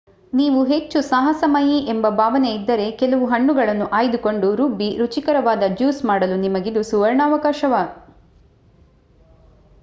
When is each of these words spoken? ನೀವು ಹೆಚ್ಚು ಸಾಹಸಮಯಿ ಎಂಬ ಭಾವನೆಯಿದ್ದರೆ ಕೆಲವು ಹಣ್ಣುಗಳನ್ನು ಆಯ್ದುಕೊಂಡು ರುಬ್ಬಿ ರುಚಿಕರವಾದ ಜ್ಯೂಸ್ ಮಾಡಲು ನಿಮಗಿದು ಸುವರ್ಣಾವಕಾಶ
ನೀವು 0.33 0.59
ಹೆಚ್ಚು 0.63 0.99
ಸಾಹಸಮಯಿ 1.01 1.75
ಎಂಬ 1.87 2.09
ಭಾವನೆಯಿದ್ದರೆ 2.09 2.87
ಕೆಲವು 2.91 3.25
ಹಣ್ಣುಗಳನ್ನು 3.25 3.87
ಆಯ್ದುಕೊಂಡು 3.91 4.49
ರುಬ್ಬಿ 4.55 4.89
ರುಚಿಕರವಾದ 4.97 5.69
ಜ್ಯೂಸ್ 5.77 6.01
ಮಾಡಲು 6.05 6.37
ನಿಮಗಿದು 6.37 6.83
ಸುವರ್ಣಾವಕಾಶ 6.83 7.63